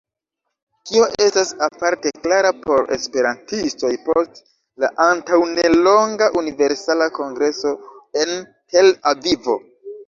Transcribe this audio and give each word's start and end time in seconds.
Tio 0.91 1.03
estas 1.25 1.51
aparte 1.65 2.11
klara 2.23 2.53
por 2.63 2.89
esperantistoj 2.97 3.93
post 4.09 4.43
la 4.85 4.91
antaŭnelonga 5.07 6.33
Universala 6.45 7.11
Kongreso 7.21 7.77
en 8.25 8.37
Tel-Avivo. 8.51 9.63